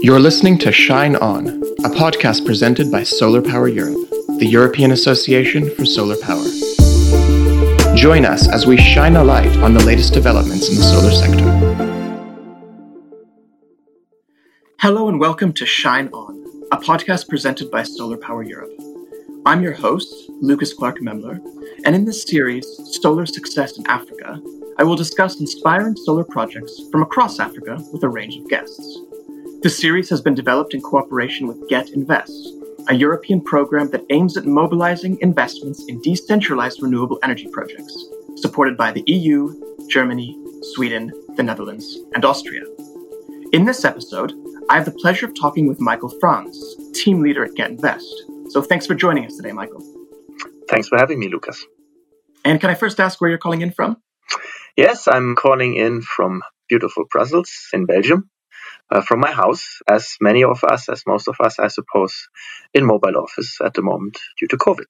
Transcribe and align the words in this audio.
You're 0.00 0.20
listening 0.20 0.58
to 0.58 0.70
Shine 0.70 1.16
On, 1.16 1.48
a 1.48 1.88
podcast 1.88 2.46
presented 2.46 2.92
by 2.92 3.02
Solar 3.02 3.42
Power 3.42 3.66
Europe, 3.66 4.08
the 4.38 4.46
European 4.46 4.92
Association 4.92 5.68
for 5.74 5.84
Solar 5.84 6.16
Power. 6.16 6.44
Join 7.96 8.24
us 8.24 8.48
as 8.48 8.64
we 8.64 8.76
shine 8.76 9.16
a 9.16 9.24
light 9.24 9.56
on 9.56 9.74
the 9.74 9.84
latest 9.84 10.12
developments 10.14 10.68
in 10.68 10.76
the 10.76 10.82
solar 10.82 11.10
sector. 11.10 11.50
Hello 14.78 15.08
and 15.08 15.18
welcome 15.18 15.52
to 15.54 15.66
Shine 15.66 16.08
On, 16.12 16.62
a 16.70 16.76
podcast 16.76 17.28
presented 17.28 17.72
by 17.72 17.82
Solar 17.82 18.16
Power 18.16 18.44
Europe. 18.44 18.70
I'm 19.46 19.62
your 19.62 19.74
host, 19.74 20.14
Lucas 20.40 20.72
Clark 20.72 21.00
Memler, 21.00 21.40
and 21.84 21.96
in 21.96 22.04
this 22.04 22.22
series, 22.22 22.66
Solar 23.02 23.26
Success 23.26 23.78
in 23.78 23.86
Africa, 23.88 24.40
I 24.78 24.84
will 24.84 24.96
discuss 24.96 25.38
inspiring 25.38 25.96
solar 25.96 26.24
projects 26.24 26.80
from 26.90 27.02
across 27.02 27.38
Africa 27.38 27.78
with 27.92 28.02
a 28.04 28.08
range 28.08 28.36
of 28.36 28.48
guests. 28.48 28.98
The 29.62 29.70
series 29.70 30.08
has 30.08 30.22
been 30.22 30.34
developed 30.34 30.72
in 30.72 30.80
cooperation 30.80 31.46
with 31.46 31.68
Get 31.68 31.90
Invest, 31.90 32.32
a 32.88 32.94
European 32.94 33.42
program 33.42 33.90
that 33.90 34.04
aims 34.10 34.36
at 34.36 34.46
mobilizing 34.46 35.18
investments 35.20 35.84
in 35.88 36.00
decentralized 36.00 36.82
renewable 36.82 37.18
energy 37.22 37.48
projects, 37.52 37.94
supported 38.36 38.76
by 38.76 38.90
the 38.90 39.04
EU, 39.06 39.54
Germany, 39.88 40.36
Sweden, 40.74 41.12
the 41.36 41.42
Netherlands, 41.42 41.98
and 42.14 42.24
Austria. 42.24 42.64
In 43.52 43.66
this 43.66 43.84
episode, 43.84 44.32
I 44.70 44.76
have 44.76 44.86
the 44.86 44.90
pleasure 44.90 45.26
of 45.26 45.34
talking 45.38 45.66
with 45.68 45.80
Michael 45.80 46.08
Franz, 46.18 46.58
team 46.94 47.22
leader 47.22 47.44
at 47.44 47.54
Get 47.54 47.70
Invest. 47.70 48.22
So 48.48 48.62
thanks 48.62 48.86
for 48.86 48.94
joining 48.94 49.26
us 49.26 49.36
today, 49.36 49.52
Michael. 49.52 49.82
Thanks 50.68 50.88
for 50.88 50.96
having 50.96 51.18
me, 51.18 51.28
Lucas. 51.28 51.64
And 52.44 52.60
can 52.60 52.70
I 52.70 52.74
first 52.74 52.98
ask 52.98 53.20
where 53.20 53.28
you're 53.28 53.38
calling 53.38 53.60
in 53.60 53.70
from? 53.70 53.98
Yes, 54.76 55.08
I'm 55.08 55.36
calling 55.36 55.74
in 55.76 56.02
from 56.02 56.42
beautiful 56.68 57.04
Brussels 57.10 57.50
in 57.72 57.86
Belgium 57.86 58.30
uh, 58.90 59.00
from 59.02 59.20
my 59.20 59.30
house, 59.30 59.80
as 59.88 60.16
many 60.20 60.44
of 60.44 60.62
us, 60.64 60.88
as 60.88 61.02
most 61.06 61.28
of 61.28 61.36
us, 61.40 61.58
I 61.58 61.68
suppose, 61.68 62.28
in 62.74 62.84
mobile 62.84 63.16
office 63.16 63.58
at 63.64 63.74
the 63.74 63.82
moment 63.82 64.18
due 64.38 64.48
to 64.48 64.56
COVID. 64.56 64.86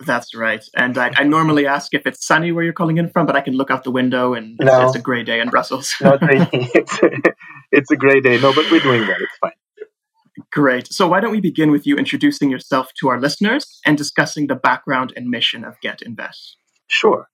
That's 0.00 0.34
right. 0.34 0.64
And 0.76 0.98
I, 0.98 1.12
I, 1.14 1.22
normally 1.22 1.66
ask 1.66 1.94
if 1.94 2.04
it's 2.04 2.26
sunny 2.26 2.50
where 2.50 2.64
you're 2.64 2.72
calling 2.72 2.98
in 2.98 3.10
from, 3.10 3.26
but 3.26 3.36
I 3.36 3.40
can 3.40 3.54
look 3.54 3.70
out 3.70 3.84
the 3.84 3.92
window 3.92 4.34
and 4.34 4.56
it's, 4.58 4.66
no. 4.66 4.86
it's 4.86 4.96
a 4.96 5.00
gray 5.00 5.22
day 5.22 5.40
in 5.40 5.50
Brussels. 5.50 5.94
Not 6.00 6.20
really. 6.20 6.48
It's 6.74 7.00
a, 7.00 7.10
it's 7.70 7.90
a 7.92 7.96
gray 7.96 8.20
day. 8.20 8.40
No, 8.40 8.52
but 8.52 8.70
we're 8.70 8.80
doing 8.80 9.02
well. 9.02 9.16
It's 9.20 9.38
fine. 9.40 9.52
Great. 10.50 10.92
So 10.92 11.06
why 11.06 11.20
don't 11.20 11.30
we 11.30 11.40
begin 11.40 11.70
with 11.70 11.86
you 11.86 11.96
introducing 11.96 12.50
yourself 12.50 12.90
to 13.00 13.08
our 13.08 13.20
listeners 13.20 13.80
and 13.86 13.96
discussing 13.96 14.48
the 14.48 14.56
background 14.56 15.12
and 15.16 15.28
mission 15.28 15.64
of 15.64 15.80
Get 15.80 16.02
Invest? 16.02 16.56
Sure. 16.88 17.28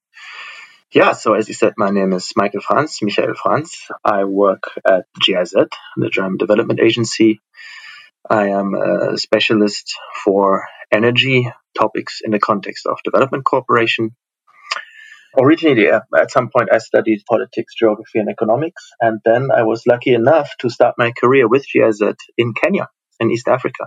Yeah, 0.93 1.13
so 1.13 1.35
as 1.35 1.47
you 1.47 1.55
said, 1.55 1.75
my 1.77 1.91
name 1.91 2.13
is 2.15 2.33
Michael 2.35 2.61
Franz, 2.61 2.99
Michael 3.01 3.35
Franz. 3.41 3.87
I 4.05 4.25
work 4.25 4.65
at 4.85 5.05
GIZ, 5.25 5.53
the 5.97 6.11
German 6.11 6.37
Development 6.37 6.81
Agency. 6.81 7.41
I 8.29 8.49
am 8.49 8.75
a 8.75 9.17
specialist 9.17 9.95
for 10.25 10.65
energy 10.93 11.49
topics 11.79 12.23
in 12.25 12.33
the 12.33 12.41
context 12.41 12.87
of 12.87 12.99
development 13.05 13.45
cooperation. 13.45 14.17
Originally, 15.39 15.89
uh, 15.89 16.01
at 16.19 16.33
some 16.33 16.51
point, 16.51 16.71
I 16.73 16.79
studied 16.79 17.23
politics, 17.25 17.73
geography, 17.79 18.19
and 18.19 18.29
economics, 18.29 18.91
and 19.01 19.21
then 19.25 19.51
I 19.57 19.63
was 19.63 19.87
lucky 19.87 20.13
enough 20.13 20.51
to 20.59 20.71
start 20.71 20.97
my 20.99 21.13
career 21.13 21.47
with 21.47 21.67
GIZ 21.73 22.03
in 22.37 22.53
Kenya, 22.53 22.89
in 23.21 23.31
East 23.31 23.47
Africa, 23.47 23.87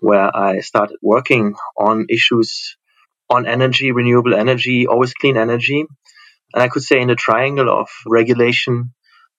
where 0.00 0.36
I 0.36 0.60
started 0.60 0.98
working 1.00 1.54
on 1.78 2.08
issues 2.10 2.76
on 3.30 3.46
energy, 3.46 3.90
renewable 3.90 4.34
energy, 4.34 4.86
always 4.86 5.14
clean 5.14 5.38
energy, 5.38 5.86
and 6.54 6.62
I 6.62 6.68
could 6.68 6.82
say 6.82 7.00
in 7.00 7.08
the 7.08 7.14
triangle 7.14 7.68
of 7.70 7.88
regulation, 8.06 8.92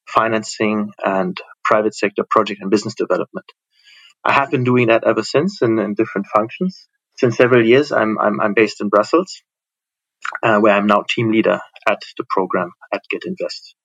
financing, 0.08 0.92
and 1.04 1.38
private 1.64 1.96
sector 1.96 2.26
project 2.30 2.62
and 2.62 2.72
business 2.72 2.96
development. 2.96 3.46
I 4.24 4.34
have 4.34 4.52
been 4.52 4.64
doing 4.64 4.88
that 4.88 5.04
ever 5.06 5.24
since 5.24 5.62
in, 5.62 5.80
in 5.80 5.96
different 5.96 6.28
functions. 6.28 6.88
Since 7.18 7.38
several 7.38 7.66
years, 7.66 7.92
I'm, 7.92 8.18
I'm, 8.20 8.40
I'm 8.40 8.54
based 8.54 8.82
in 8.82 8.90
Brussels, 8.90 9.44
uh, 10.42 10.60
where 10.60 10.74
I'm 10.74 10.88
now 10.88 11.04
team 11.08 11.32
leader 11.32 11.60
at 11.88 12.02
the 12.18 12.26
program 12.30 12.72
at 12.94 13.02
Get 13.10 13.24
Invest. 13.26 13.76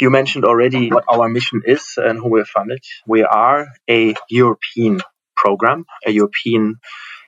You 0.00 0.08
mentioned 0.08 0.46
already 0.46 0.88
what 0.90 1.04
our 1.08 1.28
mission 1.28 1.60
is 1.66 1.94
and 1.98 2.18
who 2.18 2.30
we're 2.30 2.46
funded. 2.46 2.82
We 3.06 3.22
are 3.22 3.68
a 3.88 4.14
European 4.30 5.02
program, 5.36 5.84
a 6.06 6.10
European 6.10 6.76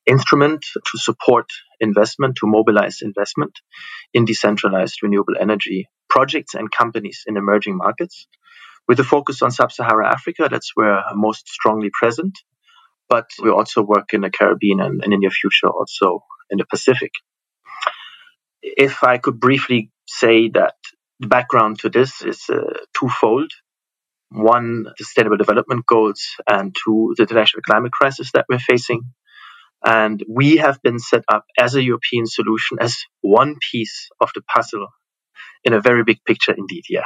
instrument 0.07 0.65
to 0.75 0.99
support 0.99 1.47
investment, 1.83 2.37
to 2.37 2.49
mobilize 2.49 3.03
investment 3.03 3.53
in 4.15 4.27
decentralized 4.27 5.03
renewable 5.03 5.35
energy 5.41 5.89
projects 6.11 6.55
and 6.55 6.71
companies 6.73 7.25
in 7.27 7.37
emerging 7.37 7.77
markets. 7.77 8.29
With 8.89 9.01
a 9.01 9.05
focus 9.05 9.43
on 9.43 9.51
sub 9.53 9.73
Saharan 9.73 10.11
Africa, 10.13 10.49
that's 10.51 10.73
where 10.75 11.03
most 11.15 11.49
strongly 11.49 11.91
present. 11.93 12.39
But 13.09 13.31
we 13.43 13.51
also 13.51 13.83
work 13.83 14.15
in 14.15 14.23
the 14.23 14.31
Caribbean 14.31 14.81
and, 14.81 15.03
and 15.05 15.13
in 15.15 15.21
the 15.21 15.31
future 15.31 15.69
also 15.69 16.25
in 16.51 16.59
the 16.59 16.67
Pacific. 16.71 17.13
If 18.63 19.05
I 19.05 19.19
could 19.19 19.41
briefly 19.41 19.91
say 20.07 20.51
that 20.51 20.75
the 21.21 21.29
background 21.29 21.81
to 21.81 21.91
this 21.91 22.23
is 22.23 22.45
uh, 22.51 22.61
twofold 22.99 23.53
one, 24.31 24.85
the 24.85 24.95
sustainable 24.99 25.39
development 25.39 25.87
goals, 25.87 26.23
and 26.49 26.75
two, 26.85 27.15
the 27.17 27.25
international 27.25 27.63
climate 27.63 27.93
crisis 27.93 28.33
that 28.33 28.47
we're 28.49 28.59
facing. 28.59 29.03
And 29.85 30.23
we 30.29 30.57
have 30.57 30.81
been 30.83 30.99
set 30.99 31.23
up 31.29 31.45
as 31.59 31.75
a 31.75 31.83
European 31.83 32.27
solution 32.27 32.79
as 32.81 32.97
one 33.21 33.57
piece 33.71 34.09
of 34.21 34.31
the 34.35 34.43
puzzle 34.43 34.87
in 35.65 35.73
a 35.73 35.81
very 35.81 36.05
big 36.05 36.19
picture 36.25 36.55
indeed, 36.57 36.85
yeah. 36.89 37.05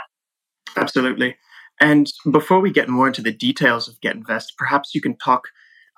Absolutely. 0.76 1.36
And 1.80 2.10
before 2.30 2.60
we 2.60 2.70
get 2.70 2.88
more 2.88 3.06
into 3.06 3.22
the 3.22 3.32
details 3.32 3.88
of 3.88 4.00
Get 4.00 4.16
Invest, 4.16 4.54
perhaps 4.56 4.94
you 4.94 5.00
can 5.00 5.16
talk 5.16 5.42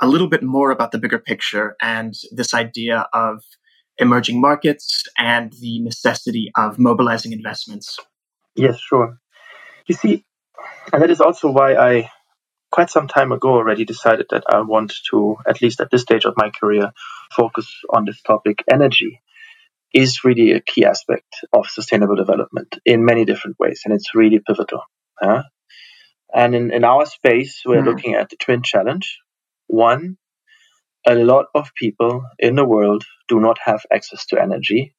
a 0.00 0.08
little 0.08 0.28
bit 0.28 0.42
more 0.42 0.70
about 0.70 0.92
the 0.92 0.98
bigger 0.98 1.18
picture 1.18 1.76
and 1.80 2.14
this 2.32 2.54
idea 2.54 3.08
of 3.12 3.42
emerging 3.98 4.40
markets 4.40 5.02
and 5.16 5.52
the 5.60 5.80
necessity 5.80 6.50
of 6.56 6.78
mobilizing 6.78 7.32
investments. 7.32 7.96
Yes, 8.54 8.78
sure. 8.78 9.18
You 9.86 9.94
see, 9.94 10.24
and 10.92 11.02
that 11.02 11.10
is 11.10 11.20
also 11.20 11.50
why 11.50 11.74
I 11.74 12.10
quite 12.70 12.90
some 12.90 13.08
time 13.08 13.32
ago 13.32 13.50
already 13.50 13.84
decided 13.84 14.26
that 14.30 14.44
I 14.48 14.60
want 14.60 14.92
to, 15.10 15.36
at 15.46 15.62
least 15.62 15.80
at 15.80 15.90
this 15.90 16.02
stage 16.02 16.24
of 16.24 16.34
my 16.36 16.50
career, 16.50 16.92
focus 17.32 17.70
on 17.90 18.04
this 18.04 18.20
topic. 18.22 18.62
Energy 18.70 19.20
is 19.92 20.24
really 20.24 20.52
a 20.52 20.60
key 20.60 20.84
aspect 20.84 21.34
of 21.52 21.66
sustainable 21.66 22.16
development 22.16 22.78
in 22.84 23.04
many 23.04 23.24
different 23.24 23.58
ways, 23.58 23.82
and 23.84 23.94
it's 23.94 24.14
really 24.14 24.40
pivotal. 24.46 24.82
Huh? 25.18 25.44
And 26.34 26.54
in, 26.54 26.72
in 26.72 26.84
our 26.84 27.06
space, 27.06 27.62
we're 27.64 27.82
mm. 27.82 27.86
looking 27.86 28.14
at 28.14 28.28
the 28.28 28.36
twin 28.36 28.62
challenge. 28.62 29.18
One, 29.66 30.18
a 31.06 31.14
lot 31.14 31.46
of 31.54 31.72
people 31.74 32.22
in 32.38 32.54
the 32.54 32.66
world 32.66 33.04
do 33.28 33.40
not 33.40 33.58
have 33.64 33.82
access 33.90 34.26
to 34.26 34.40
energy, 34.40 34.94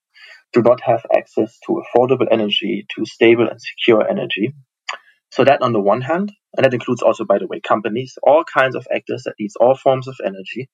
do 0.54 0.62
not 0.64 0.82
have 0.82 1.06
access 1.16 1.58
to 1.68 1.84
affordable 1.84 2.28
energy, 2.32 2.88
to 2.96 3.06
stable 3.06 3.48
and 3.48 3.62
secure 3.62 4.08
energy. 4.08 4.54
So 5.32 5.44
that 5.44 5.62
on 5.62 5.74
the 5.74 5.80
one 5.80 6.02
hand, 6.02 6.32
and 6.56 6.66
that 6.66 6.74
includes 6.74 7.02
also, 7.02 7.24
by 7.24 7.38
the 7.38 7.48
way, 7.48 7.60
companies, 7.62 8.18
all 8.24 8.44
kinds 8.44 8.76
of 8.76 8.88
actors 8.94 9.24
that 9.24 9.36
needs 9.40 9.56
all 9.56 9.76
forms 9.76 10.08
of 10.08 10.18
energy. 10.26 10.70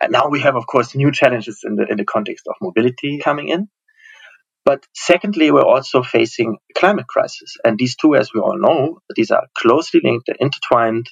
And 0.00 0.12
now 0.12 0.28
we 0.28 0.40
have, 0.40 0.56
of 0.56 0.66
course, 0.66 0.94
new 0.94 1.12
challenges 1.12 1.60
in 1.64 1.76
the 1.76 1.86
in 1.88 1.96
the 1.96 2.04
context 2.04 2.46
of 2.46 2.56
mobility 2.60 3.18
coming 3.22 3.48
in. 3.48 3.68
But 4.64 4.84
secondly, 4.94 5.50
we're 5.50 5.64
also 5.64 6.02
facing 6.02 6.56
climate 6.76 7.06
crisis, 7.06 7.56
and 7.64 7.78
these 7.78 7.96
two, 7.96 8.14
as 8.14 8.30
we 8.34 8.40
all 8.40 8.58
know, 8.58 9.00
these 9.14 9.30
are 9.30 9.46
closely 9.56 10.00
linked, 10.02 10.26
they're 10.26 10.36
intertwined. 10.38 11.08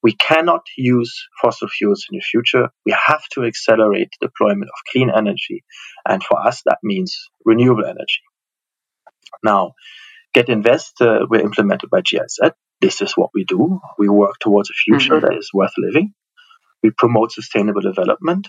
We 0.00 0.14
cannot 0.14 0.62
use 0.76 1.26
fossil 1.42 1.68
fuels 1.68 2.06
in 2.10 2.18
the 2.18 2.22
future. 2.22 2.70
We 2.86 2.94
have 3.06 3.22
to 3.32 3.44
accelerate 3.44 4.10
deployment 4.20 4.70
of 4.70 4.92
clean 4.92 5.10
energy, 5.10 5.64
and 6.08 6.22
for 6.22 6.38
us, 6.46 6.62
that 6.66 6.78
means 6.82 7.16
renewable 7.44 7.84
energy. 7.84 8.22
Now, 9.44 9.74
Get 10.38 10.48
Invest 10.48 11.00
uh, 11.00 11.26
were 11.28 11.40
implemented 11.40 11.90
by 11.90 12.00
GIZ. 12.00 12.52
This 12.80 13.02
is 13.02 13.14
what 13.16 13.30
we 13.34 13.42
do. 13.42 13.80
We 13.98 14.08
work 14.08 14.34
towards 14.38 14.70
a 14.70 14.72
future 14.72 15.14
mm-hmm. 15.14 15.26
that 15.26 15.36
is 15.36 15.50
worth 15.52 15.72
living. 15.76 16.14
We 16.80 16.90
promote 16.90 17.32
sustainable 17.32 17.80
development. 17.80 18.46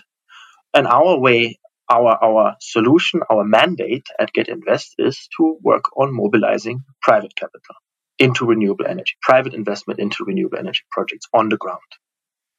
And 0.72 0.86
our 0.86 1.18
way, 1.18 1.58
our, 1.90 2.16
our 2.22 2.54
solution, 2.60 3.22
our 3.28 3.42
mandate 3.42 4.06
at 4.20 4.32
Get 4.32 4.48
Invest 4.48 4.94
is 4.98 5.28
to 5.36 5.58
work 5.64 5.82
on 5.96 6.14
mobilizing 6.14 6.84
private 7.02 7.34
capital 7.34 7.74
into 8.20 8.46
renewable 8.46 8.86
energy, 8.86 9.14
private 9.20 9.52
investment 9.52 9.98
into 9.98 10.24
renewable 10.24 10.58
energy 10.58 10.82
projects 10.92 11.26
on 11.34 11.48
the 11.48 11.56
ground. 11.56 11.80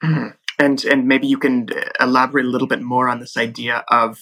Mm-hmm. 0.03 0.27
And, 0.59 0.83
and 0.83 1.07
maybe 1.07 1.27
you 1.27 1.37
can 1.37 1.69
elaborate 2.01 2.47
a 2.47 2.49
little 2.49 2.67
bit 2.67 2.81
more 2.81 3.07
on 3.07 3.21
this 3.21 3.37
idea 3.37 3.85
of 3.89 4.19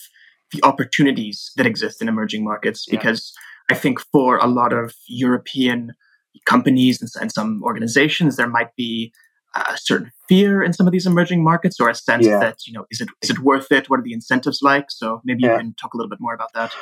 the 0.52 0.60
opportunities 0.64 1.52
that 1.56 1.66
exist 1.66 2.00
in 2.00 2.10
emerging 2.10 2.44
markets, 2.44 2.86
because 2.86 3.34
I 3.70 3.76
think 3.76 4.00
for 4.12 4.38
a 4.38 4.48
lot 4.48 4.74
of 4.74 4.94
European 5.08 5.94
companies 6.46 7.02
and, 7.02 7.10
and 7.22 7.32
some 7.32 7.62
organizations, 7.64 8.36
there 8.36 8.48
might 8.48 8.76
be 8.76 9.14
a 9.56 9.78
certain 9.78 10.12
fear 10.28 10.62
in 10.62 10.74
some 10.74 10.88
of 10.88 10.94
these 10.94 11.08
emerging 11.08 11.44
markets 11.44 11.80
or 11.80 11.90
a 11.90 11.96
sense 11.96 12.26
yeah. 12.26 12.40
that, 12.40 12.58
you 12.68 12.74
know, 12.74 12.86
is 12.92 13.02
it, 13.02 13.10
is 13.22 13.30
it 13.32 13.40
worth 13.40 13.72
it? 13.72 13.90
What 13.90 14.00
are 14.00 14.04
the 14.04 14.14
incentives 14.14 14.62
like? 14.62 14.86
So 14.90 15.22
maybe 15.24 15.42
yeah. 15.44 15.54
you 15.54 15.58
can 15.58 15.74
talk 15.74 15.94
a 15.94 15.98
little 15.98 16.10
bit 16.10 16.20
more 16.22 16.34
about 16.34 16.54
that. 16.54 16.74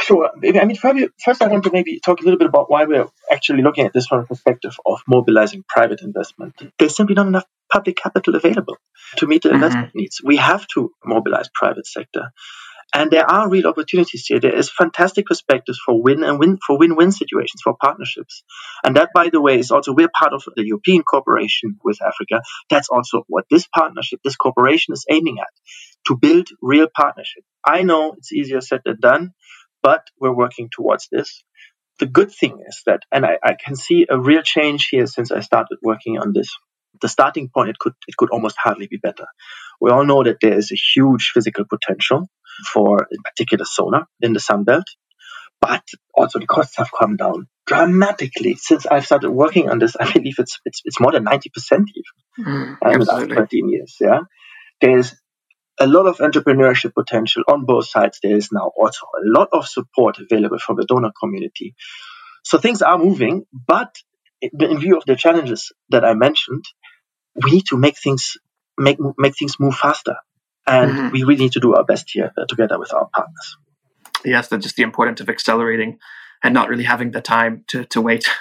Sure. 0.00 0.30
I 0.36 0.64
mean, 0.64 0.76
first, 0.76 1.42
I 1.42 1.46
want 1.48 1.64
to 1.64 1.70
maybe 1.72 1.98
talk 2.00 2.20
a 2.20 2.24
little 2.24 2.38
bit 2.38 2.48
about 2.48 2.70
why 2.70 2.84
we're 2.84 3.06
actually 3.32 3.62
looking 3.62 3.86
at 3.86 3.92
this 3.92 4.06
from 4.06 4.20
a 4.20 4.24
perspective 4.24 4.76
of 4.84 5.00
mobilizing 5.08 5.64
private 5.68 6.02
investment. 6.02 6.54
There's 6.78 6.96
simply 6.96 7.14
not 7.14 7.26
enough 7.26 7.46
public 7.72 7.96
capital 7.96 8.34
available 8.36 8.76
to 9.16 9.26
meet 9.26 9.42
the 9.42 9.48
mm-hmm. 9.48 9.56
investment 9.56 9.94
needs. 9.94 10.20
We 10.22 10.36
have 10.36 10.66
to 10.74 10.92
mobilize 11.04 11.48
private 11.54 11.86
sector. 11.86 12.32
And 12.96 13.10
there 13.10 13.28
are 13.28 13.50
real 13.50 13.66
opportunities 13.66 14.24
here. 14.24 14.38
There 14.38 14.54
is 14.54 14.70
fantastic 14.70 15.26
perspectives 15.26 15.80
for 15.84 16.00
win 16.00 16.22
and 16.22 16.38
win 16.38 16.58
for 16.64 16.78
win-win 16.78 17.10
situations 17.10 17.60
for 17.62 17.74
partnerships. 17.78 18.44
And 18.84 18.94
that, 18.96 19.10
by 19.12 19.30
the 19.30 19.40
way, 19.40 19.58
is 19.58 19.72
also 19.72 19.92
we're 19.92 20.10
part 20.16 20.32
of 20.32 20.44
the 20.54 20.64
European 20.64 21.02
cooperation 21.02 21.76
with 21.82 22.00
Africa. 22.00 22.40
That's 22.70 22.88
also 22.88 23.24
what 23.26 23.46
this 23.50 23.66
partnership, 23.66 24.20
this 24.22 24.36
cooperation 24.36 24.94
is 24.94 25.04
aiming 25.10 25.38
at 25.40 25.48
to 26.06 26.16
build 26.16 26.48
real 26.62 26.86
partnership. 26.94 27.42
I 27.66 27.82
know 27.82 28.14
it's 28.16 28.32
easier 28.32 28.60
said 28.60 28.82
than 28.84 29.00
done, 29.00 29.32
but 29.82 30.06
we're 30.20 30.36
working 30.36 30.68
towards 30.70 31.08
this. 31.10 31.42
The 31.98 32.06
good 32.06 32.30
thing 32.30 32.62
is 32.66 32.82
that, 32.86 33.02
and 33.10 33.26
I, 33.26 33.38
I 33.42 33.54
can 33.54 33.74
see 33.74 34.06
a 34.08 34.20
real 34.20 34.42
change 34.42 34.88
here 34.90 35.06
since 35.06 35.32
I 35.32 35.40
started 35.40 35.78
working 35.82 36.18
on 36.18 36.32
this. 36.32 36.48
The 37.00 37.08
starting 37.08 37.50
point 37.52 37.70
it 37.70 37.78
could 37.78 37.94
it 38.06 38.16
could 38.16 38.30
almost 38.30 38.56
hardly 38.56 38.86
be 38.86 38.98
better. 38.98 39.26
We 39.80 39.90
all 39.90 40.04
know 40.04 40.22
that 40.22 40.36
there 40.40 40.56
is 40.56 40.70
a 40.70 40.76
huge 40.76 41.32
physical 41.34 41.64
potential 41.68 42.28
for, 42.72 43.06
in 43.10 43.22
particular, 43.22 43.64
solar 43.64 44.06
in 44.20 44.32
the 44.32 44.40
Sun 44.40 44.64
Belt. 44.64 44.84
But 45.60 45.82
also 46.14 46.38
the 46.38 46.46
costs 46.46 46.76
have 46.76 46.90
come 46.96 47.16
down 47.16 47.48
dramatically 47.66 48.56
since 48.56 48.86
I've 48.86 49.06
started 49.06 49.30
working 49.30 49.70
on 49.70 49.78
this. 49.78 49.96
I 49.98 50.12
believe 50.12 50.38
it's 50.38 50.60
it's, 50.64 50.82
it's 50.84 51.00
more 51.00 51.12
than 51.12 51.24
ninety 51.24 51.48
percent 51.48 51.90
even 51.94 52.46
mm, 52.52 52.92
in 52.92 52.98
the 53.00 53.04
last 53.06 53.30
thirteen 53.30 53.70
years. 53.70 53.96
Yeah, 54.00 54.20
there's 54.80 55.14
a 55.80 55.86
lot 55.86 56.06
of 56.06 56.18
entrepreneurship 56.18 56.94
potential 56.94 57.42
on 57.48 57.64
both 57.64 57.86
sides. 57.86 58.18
There 58.22 58.36
is 58.36 58.50
now 58.52 58.70
also 58.76 59.06
a 59.06 59.22
lot 59.24 59.48
of 59.52 59.66
support 59.66 60.18
available 60.18 60.58
from 60.58 60.76
the 60.76 60.84
donor 60.84 61.10
community. 61.18 61.74
So 62.44 62.58
things 62.58 62.82
are 62.82 62.98
moving, 62.98 63.46
but 63.66 63.94
in 64.42 64.78
view 64.78 64.98
of 64.98 65.04
the 65.06 65.16
challenges 65.16 65.72
that 65.88 66.04
I 66.04 66.14
mentioned, 66.14 66.64
we 67.42 67.50
need 67.50 67.66
to 67.66 67.78
make 67.78 67.96
things 67.98 68.36
make 68.78 68.98
make 69.18 69.36
things 69.36 69.58
move 69.58 69.74
faster. 69.74 70.16
And 70.66 70.90
mm-hmm. 70.90 71.10
we 71.10 71.22
really 71.22 71.44
need 71.44 71.52
to 71.52 71.60
do 71.60 71.74
our 71.74 71.84
best 71.84 72.10
here 72.10 72.32
uh, 72.36 72.46
together 72.48 72.78
with 72.78 72.92
our 72.92 73.08
partners. 73.14 73.56
Yes, 74.24 74.48
that's 74.48 74.62
just 74.62 74.76
the 74.76 74.82
importance 74.82 75.20
of 75.20 75.28
accelerating 75.28 75.98
and 76.42 76.54
not 76.54 76.68
really 76.68 76.84
having 76.84 77.10
the 77.10 77.20
time 77.20 77.64
to, 77.68 77.84
to 77.86 78.00
wait. 78.00 78.26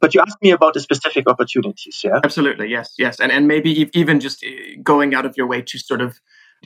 But 0.00 0.14
you 0.14 0.20
asked 0.20 0.42
me 0.42 0.50
about 0.50 0.74
the 0.74 0.80
specific 0.80 1.28
opportunities, 1.28 2.00
yeah? 2.02 2.18
Absolutely, 2.24 2.68
yes, 2.68 2.94
yes. 2.98 3.20
And, 3.20 3.30
and 3.30 3.46
maybe 3.46 3.88
even 3.92 4.20
just 4.20 4.44
uh, 4.44 4.48
going 4.82 5.14
out 5.14 5.24
of 5.24 5.36
your 5.36 5.46
way 5.46 5.62
to 5.62 5.78
sort 5.78 6.00
of 6.00 6.18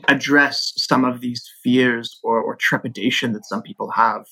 address 0.08 0.72
some 0.76 1.04
of 1.04 1.20
these 1.20 1.49
fears 1.62 2.19
or, 2.22 2.40
or 2.40 2.56
trepidation 2.56 3.32
that 3.32 3.44
some 3.44 3.62
people 3.62 3.90
have. 3.90 4.26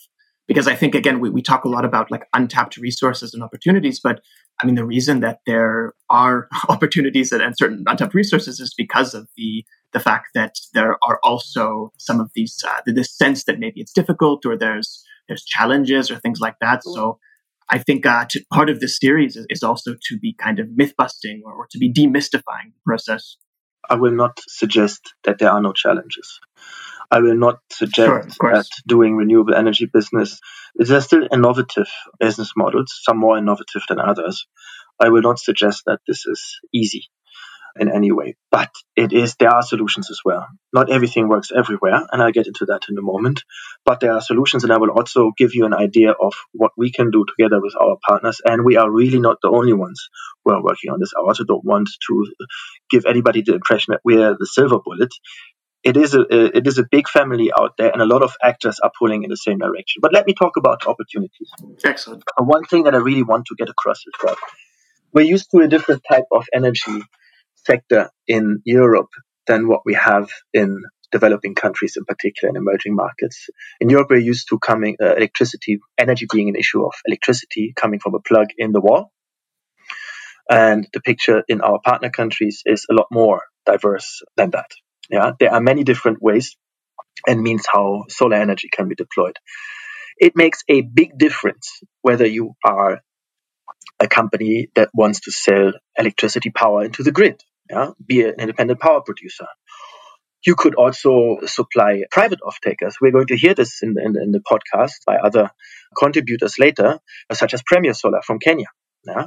Because 0.48 0.66
I 0.66 0.74
think, 0.74 0.94
again, 0.94 1.20
we, 1.20 1.30
we 1.30 1.42
talk 1.42 1.64
a 1.64 1.68
lot 1.68 1.84
about 1.84 2.10
like 2.10 2.26
untapped 2.34 2.76
resources 2.76 3.34
and 3.34 3.42
opportunities, 3.42 4.00
but 4.00 4.20
I 4.62 4.66
mean, 4.66 4.74
the 4.74 4.84
reason 4.84 5.20
that 5.20 5.40
there 5.46 5.94
are 6.08 6.48
opportunities 6.68 7.32
and 7.32 7.56
certain 7.56 7.84
untapped 7.86 8.14
resources 8.14 8.60
is 8.60 8.74
because 8.76 9.14
of 9.14 9.28
the 9.36 9.64
the 9.92 10.00
fact 10.00 10.28
that 10.34 10.56
there 10.74 10.96
are 11.02 11.18
also 11.22 11.92
some 11.98 12.20
of 12.20 12.30
these 12.34 12.62
uh, 12.66 12.80
this 12.86 13.16
sense 13.16 13.44
that 13.44 13.58
maybe 13.58 13.80
it's 13.80 13.92
difficult 13.92 14.44
or 14.46 14.56
there's 14.56 15.04
there's 15.28 15.44
challenges 15.44 16.10
or 16.10 16.18
things 16.18 16.40
like 16.40 16.56
that. 16.60 16.82
So 16.84 17.18
I 17.68 17.78
think 17.78 18.04
uh, 18.04 18.24
to, 18.30 18.44
part 18.52 18.68
of 18.68 18.80
this 18.80 18.98
series 18.98 19.36
is, 19.36 19.46
is, 19.48 19.62
also 19.62 19.94
to 19.94 20.18
be 20.18 20.34
kind 20.34 20.58
of 20.58 20.68
myth 20.74 20.94
busting 20.98 21.42
or, 21.44 21.52
or 21.52 21.68
to 21.70 21.78
be 21.78 21.92
demystifying 21.92 22.72
the 22.74 22.80
process. 22.84 23.36
I 23.88 23.94
will 23.94 24.12
not 24.12 24.40
suggest 24.48 25.14
that 25.24 25.38
there 25.38 25.50
are 25.50 25.62
no 25.62 25.72
challenges. 25.72 26.40
I 27.12 27.20
will 27.20 27.36
not 27.36 27.60
suggest 27.70 28.36
sure, 28.40 28.52
that 28.52 28.66
doing 28.86 29.16
renewable 29.16 29.54
energy 29.54 29.86
business 29.86 30.40
is 30.76 30.88
there 30.88 31.00
still 31.00 31.26
innovative 31.32 31.88
business 32.18 32.52
models, 32.56 33.00
some 33.02 33.18
more 33.18 33.38
innovative 33.38 33.82
than 33.88 34.00
others. 34.00 34.46
I 35.00 35.08
will 35.08 35.22
not 35.22 35.38
suggest 35.38 35.84
that 35.86 36.00
this 36.06 36.26
is 36.26 36.60
easy 36.72 37.08
in 37.80 37.90
any 37.90 38.12
way. 38.12 38.36
But 38.50 38.70
it 38.94 39.12
is 39.12 39.34
there 39.36 39.50
are 39.50 39.62
solutions 39.62 40.10
as 40.10 40.20
well. 40.24 40.46
Not 40.72 40.90
everything 40.90 41.28
works 41.28 41.50
everywhere, 41.50 42.06
and 42.12 42.22
I'll 42.22 42.30
get 42.30 42.46
into 42.46 42.66
that 42.66 42.82
in 42.88 42.98
a 42.98 43.02
moment. 43.02 43.42
But 43.84 44.00
there 44.00 44.12
are 44.12 44.20
solutions, 44.20 44.62
and 44.62 44.72
I 44.72 44.76
will 44.76 44.90
also 44.90 45.32
give 45.36 45.54
you 45.54 45.64
an 45.64 45.74
idea 45.74 46.12
of 46.12 46.34
what 46.52 46.72
we 46.76 46.92
can 46.92 47.10
do 47.10 47.24
together 47.26 47.60
with 47.60 47.74
our 47.80 47.96
partners. 48.06 48.40
And 48.44 48.64
we 48.64 48.76
are 48.76 48.90
really 48.90 49.18
not 49.18 49.38
the 49.42 49.48
only 49.48 49.72
ones 49.72 50.08
who 50.44 50.52
are 50.52 50.62
working 50.62 50.90
on 50.92 51.00
this. 51.00 51.12
I 51.16 51.26
also 51.26 51.44
don't 51.44 51.64
want 51.64 51.88
to 52.08 52.26
give 52.90 53.06
anybody 53.06 53.42
the 53.42 53.54
impression 53.54 53.92
that 53.92 54.02
we're 54.04 54.36
the 54.38 54.46
silver 54.46 54.78
bullet. 54.84 55.12
It 55.82 55.96
is 55.96 56.14
a 56.14 56.26
it 56.58 56.66
is 56.66 56.76
a 56.76 56.84
big 56.90 57.08
family 57.08 57.50
out 57.58 57.78
there, 57.78 57.90
and 57.90 58.02
a 58.02 58.06
lot 58.06 58.22
of 58.22 58.36
actors 58.42 58.78
are 58.80 58.92
pulling 58.98 59.22
in 59.22 59.30
the 59.30 59.36
same 59.36 59.56
direction. 59.56 60.00
But 60.02 60.12
let 60.12 60.26
me 60.26 60.34
talk 60.34 60.58
about 60.58 60.86
opportunities. 60.86 61.50
Excellent. 61.82 62.22
One 62.36 62.64
thing 62.64 62.82
that 62.82 62.94
I 62.94 62.98
really 62.98 63.22
want 63.22 63.46
to 63.46 63.54
get 63.56 63.70
across 63.70 64.00
is 64.00 64.12
that 64.22 64.36
we're 65.14 65.22
used 65.22 65.50
to 65.52 65.60
a 65.60 65.68
different 65.68 66.02
type 66.06 66.26
of 66.30 66.46
energy 66.52 67.02
sector 67.64 68.10
in 68.26 68.60
Europe 68.64 69.10
than 69.46 69.68
what 69.68 69.82
we 69.84 69.94
have 69.94 70.30
in 70.52 70.82
developing 71.12 71.54
countries, 71.54 71.94
in 71.96 72.04
particular 72.04 72.50
in 72.50 72.56
emerging 72.56 72.94
markets. 72.94 73.48
In 73.80 73.90
Europe, 73.90 74.08
we're 74.10 74.18
used 74.18 74.48
to 74.50 74.58
coming 74.58 74.96
uh, 75.02 75.14
electricity, 75.14 75.80
energy 75.98 76.26
being 76.32 76.48
an 76.48 76.56
issue 76.56 76.84
of 76.84 76.92
electricity 77.06 77.72
coming 77.74 77.98
from 78.00 78.14
a 78.14 78.20
plug 78.20 78.48
in 78.56 78.72
the 78.72 78.80
wall. 78.80 79.12
And 80.48 80.86
the 80.92 81.00
picture 81.00 81.42
in 81.48 81.60
our 81.60 81.80
partner 81.84 82.10
countries 82.10 82.62
is 82.66 82.86
a 82.90 82.94
lot 82.94 83.06
more 83.10 83.42
diverse 83.66 84.22
than 84.36 84.50
that. 84.50 84.70
Yeah, 85.08 85.32
there 85.38 85.52
are 85.52 85.60
many 85.60 85.84
different 85.84 86.22
ways 86.22 86.56
and 87.26 87.42
means 87.42 87.66
how 87.72 88.04
solar 88.08 88.36
energy 88.36 88.68
can 88.72 88.88
be 88.88 88.94
deployed. 88.94 89.36
It 90.18 90.36
makes 90.36 90.62
a 90.68 90.80
big 90.82 91.18
difference 91.18 91.80
whether 92.02 92.26
you 92.26 92.54
are 92.64 93.00
a 94.00 94.08
company 94.08 94.68
that 94.74 94.88
wants 94.94 95.20
to 95.20 95.30
sell 95.30 95.72
electricity 95.96 96.50
power 96.50 96.84
into 96.84 97.02
the 97.02 97.12
grid 97.12 97.42
yeah, 97.70 97.90
be 98.04 98.22
an 98.22 98.34
independent 98.38 98.80
power 98.80 99.00
producer. 99.00 99.46
You 100.44 100.54
could 100.56 100.74
also 100.74 101.38
supply 101.44 102.04
private 102.10 102.40
off-takers. 102.42 102.96
We're 103.00 103.12
going 103.12 103.26
to 103.28 103.36
hear 103.36 103.54
this 103.54 103.82
in 103.82 103.94
in 103.98 104.16
in 104.20 104.32
the 104.32 104.40
podcast 104.40 105.04
by 105.06 105.16
other 105.16 105.50
contributors 105.96 106.58
later, 106.58 106.98
such 107.32 107.54
as 107.54 107.62
Premier 107.62 107.94
Solar 107.94 108.22
from 108.22 108.38
Kenya. 108.38 108.66
Yeah? 109.04 109.26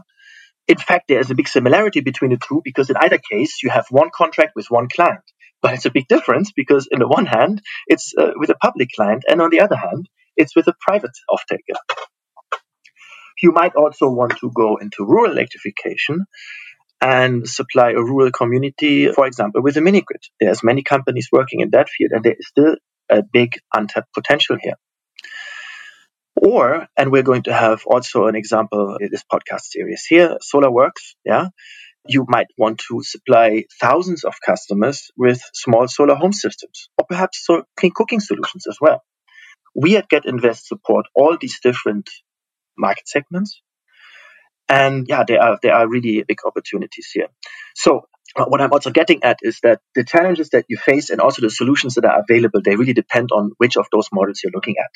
In 0.68 0.78
fact, 0.78 1.08
there 1.08 1.20
is 1.20 1.30
a 1.30 1.36
big 1.36 1.48
similarity 1.48 2.02
between 2.02 2.32
the 2.32 2.38
two 2.38 2.62
because 2.64 2.90
in 2.90 2.98
either 2.98 3.20
case, 3.32 3.62
you 3.62 3.70
have 3.70 3.86
one 3.90 4.10
contract 4.14 4.54
with 4.56 4.68
one 4.70 4.88
client. 4.90 5.24
But 5.62 5.74
it's 5.76 5.86
a 5.86 5.92
big 5.92 6.08
difference 6.10 6.52
because, 6.52 6.90
in 6.92 7.00
the 7.00 7.08
one 7.08 7.26
hand, 7.26 7.62
it's 7.88 8.14
uh, 8.18 8.32
with 8.36 8.50
a 8.50 8.56
public 8.56 8.90
client, 8.94 9.24
and 9.30 9.42
on 9.42 9.50
the 9.50 9.62
other 9.62 9.78
hand, 9.78 10.10
it's 10.36 10.56
with 10.58 10.68
a 10.68 10.74
private 10.82 11.16
off-taker. 11.30 11.80
You 13.44 13.52
might 13.52 13.76
also 13.76 14.10
want 14.10 14.38
to 14.40 14.50
go 14.56 14.78
into 14.78 15.06
rural 15.06 15.34
electrification 15.34 16.26
and 17.02 17.46
supply 17.46 17.92
a 17.92 18.02
rural 18.02 18.32
community, 18.32 19.12
for 19.12 19.28
example, 19.28 19.62
with 19.62 19.76
a 19.76 19.82
mini 19.82 20.00
grid. 20.00 20.24
There's 20.40 20.64
many 20.64 20.82
companies 20.82 21.28
working 21.30 21.60
in 21.60 21.72
that 21.72 21.90
field, 21.90 22.12
and 22.14 22.24
there 22.24 22.38
is 22.40 22.48
still 22.48 22.78
a 23.12 23.22
big 23.22 23.60
untapped 23.76 24.14
potential 24.14 24.56
here. 24.62 24.78
Or, 26.42 26.88
and 26.96 27.12
we're 27.12 27.30
going 27.32 27.44
to 27.44 27.54
have 27.54 27.84
also 27.86 28.28
an 28.28 28.36
example 28.36 28.96
in 29.02 29.10
this 29.12 29.26
podcast 29.30 29.64
series 29.64 30.06
here, 30.06 30.38
SolarWorks, 30.54 31.16
yeah. 31.26 31.48
You 32.08 32.26
might 32.28 32.48
want 32.58 32.82
to 32.88 33.04
supply 33.04 33.66
thousands 33.82 34.24
of 34.24 34.36
customers 34.46 35.12
with 35.18 35.42
small 35.54 35.90
solar 35.90 36.16
home 36.16 36.34
systems, 36.34 36.90
or 36.98 37.06
perhaps 37.10 37.46
clean 37.78 37.92
cooking 37.94 38.22
solutions 38.22 38.68
as 38.70 38.78
well. 38.80 39.04
We 39.76 39.98
at 39.98 40.08
Get 40.08 40.26
Invest 40.26 40.68
support 40.68 41.08
all 41.14 41.38
these 41.40 41.60
different 41.62 42.10
market 42.78 43.08
segments 43.08 43.62
and 44.70 45.06
yeah, 45.08 45.24
there 45.28 45.42
are 45.42 45.60
there 45.62 45.76
are 45.76 45.88
really 45.88 46.24
big 46.28 46.40
opportunities 46.46 47.10
here. 47.14 47.28
So 47.76 48.08
uh, 48.36 48.46
what 48.46 48.62
I'm 48.62 48.72
also 48.72 48.90
getting 48.90 49.24
at 49.24 49.38
is 49.44 49.60
that 49.62 49.82
the 49.94 50.04
challenges 50.04 50.50
that 50.50 50.66
you 50.68 50.78
face 50.78 51.12
and 51.12 51.22
also 51.22 51.42
the 51.42 51.52
solutions 51.52 51.96
that 51.96 52.06
are 52.06 52.24
available, 52.28 52.62
they 52.64 52.76
really 52.76 52.94
depend 52.94 53.30
on 53.32 53.52
which 53.58 53.78
of 53.78 53.86
those 53.92 54.08
models 54.12 54.42
you're 54.44 54.54
looking 54.56 54.76
at. 54.84 54.90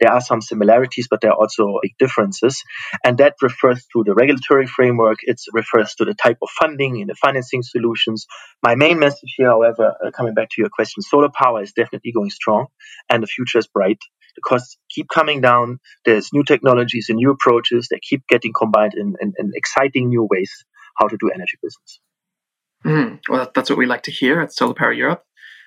There 0.00 0.12
are 0.12 0.20
some 0.20 0.42
similarities, 0.42 1.08
but 1.08 1.22
there 1.22 1.30
are 1.30 1.38
also 1.38 1.78
big 1.80 1.94
differences. 1.98 2.62
And 3.02 3.16
that 3.18 3.36
refers 3.40 3.86
to 3.94 4.04
the 4.04 4.14
regulatory 4.14 4.66
framework. 4.66 5.18
It 5.22 5.40
refers 5.52 5.94
to 5.94 6.04
the 6.04 6.14
type 6.14 6.38
of 6.42 6.50
funding 6.50 7.00
and 7.00 7.08
the 7.08 7.14
financing 7.14 7.62
solutions. 7.62 8.26
My 8.62 8.74
main 8.74 8.98
message 8.98 9.34
here, 9.36 9.48
however, 9.48 9.94
uh, 10.04 10.10
coming 10.10 10.34
back 10.34 10.50
to 10.50 10.56
your 10.58 10.68
question, 10.68 11.02
solar 11.02 11.30
power 11.30 11.62
is 11.62 11.72
definitely 11.72 12.12
going 12.12 12.30
strong 12.30 12.66
and 13.08 13.22
the 13.22 13.26
future 13.26 13.58
is 13.58 13.66
bright 13.68 14.00
the 14.34 14.42
costs 14.46 14.76
keep 14.90 15.06
coming 15.12 15.40
down. 15.40 15.78
There's 16.04 16.32
new 16.32 16.44
technologies 16.44 17.06
and 17.08 17.16
new 17.16 17.30
approaches 17.30 17.88
that 17.90 18.00
keep 18.02 18.22
getting 18.28 18.52
combined 18.56 18.94
in, 18.94 19.14
in, 19.20 19.32
in 19.38 19.50
exciting 19.54 20.08
new 20.08 20.26
ways 20.30 20.52
how 20.98 21.08
to 21.08 21.16
do 21.18 21.30
energy 21.30 21.58
business. 21.62 22.00
Mm, 22.84 23.20
well, 23.28 23.50
that's 23.54 23.70
what 23.70 23.78
we 23.78 23.86
like 23.86 24.02
to 24.02 24.10
hear 24.10 24.40
at 24.40 24.52
Solar 24.52 24.74
Power 24.74 24.92
Europe. 24.92 25.22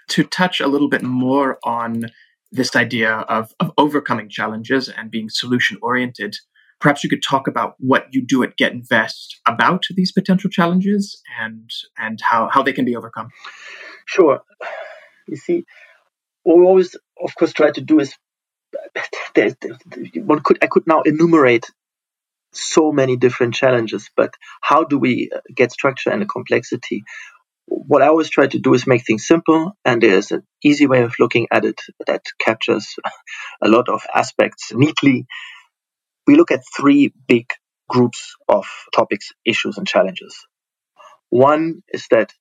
To 0.10 0.24
touch 0.24 0.60
a 0.60 0.67
little 0.67 0.89
bit 0.89 1.01
more 1.01 1.57
on 1.63 2.12
this 2.51 2.75
idea 2.75 3.12
of, 3.12 3.51
of 3.60 3.72
overcoming 3.77 4.29
challenges 4.29 4.88
and 4.88 5.10
being 5.10 5.29
solution 5.29 5.77
oriented, 5.81 6.36
Perhaps 6.79 7.03
you 7.03 7.10
could 7.10 7.24
talk 7.24 7.48
about 7.48 7.75
what 7.79 8.07
you 8.12 8.25
do 8.25 8.43
at 8.43 8.57
Get 8.57 8.74
Invest 8.74 9.39
about 9.48 9.84
these 9.95 10.12
potential 10.12 10.50
challenges 10.50 11.22
and 11.39 11.69
and 11.98 12.19
how, 12.22 12.50
how 12.51 12.63
they 12.63 12.74
can 12.74 12.86
be 12.86 12.95
overcome. 12.95 13.29
Sure. 14.05 14.41
You 15.27 15.38
see, 15.38 15.65
what 16.43 16.57
we 16.57 16.65
always, 16.65 16.95
of 17.24 17.34
course, 17.36 17.53
try 17.53 17.72
to 17.72 17.81
do 17.81 18.00
is 18.00 18.13
one 20.15 20.41
could 20.44 20.60
I 20.63 20.67
could 20.67 20.88
now 20.88 21.01
enumerate 21.01 21.65
so 22.53 22.91
many 22.91 23.17
different 23.17 23.53
challenges, 23.53 24.10
but 24.15 24.34
how 24.62 24.84
do 24.84 24.98
we 24.98 25.29
uh, 25.36 25.39
get 25.53 25.72
structure 25.72 26.10
and 26.10 26.27
complexity? 26.29 27.03
What 27.67 28.01
I 28.01 28.08
always 28.08 28.29
try 28.29 28.48
to 28.48 28.60
do 28.60 28.74
is 28.74 28.88
make 28.88 29.05
things 29.05 29.27
simple, 29.27 29.74
and 29.84 30.01
there's 30.01 30.32
an 30.32 30.44
easy 30.63 30.88
way 30.88 31.03
of 31.03 31.15
looking 31.20 31.48
at 31.51 31.65
it 31.65 31.82
that 32.08 32.24
captures 32.39 32.96
a 33.62 33.67
lot 33.67 33.89
of 33.89 34.01
aspects 34.13 34.72
neatly. 34.74 35.25
We 36.27 36.36
look 36.36 36.51
at 36.51 36.63
three 36.77 37.13
big 37.27 37.48
groups 37.89 38.36
of 38.48 38.67
topics, 38.94 39.32
issues, 39.46 39.77
and 39.77 39.88
challenges. 39.88 40.36
One 41.29 41.84
is 41.89 42.08
that 42.12 42.34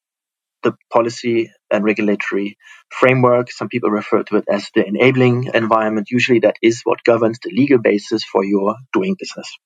the 0.64 0.74
policy 0.92 1.52
and 1.70 1.84
regulatory 1.84 2.58
framework. 2.90 3.52
Some 3.52 3.68
people 3.68 3.90
refer 3.90 4.24
to 4.24 4.36
it 4.38 4.46
as 4.50 4.68
the 4.74 4.86
enabling 4.86 5.50
environment. 5.54 6.08
Usually, 6.10 6.40
that 6.40 6.56
is 6.62 6.82
what 6.84 7.04
governs 7.04 7.38
the 7.42 7.52
legal 7.54 7.78
basis 7.78 8.24
for 8.24 8.44
your 8.44 8.76
doing 8.92 9.16
business. 9.18 9.56